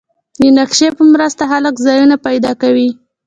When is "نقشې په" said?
0.57-1.03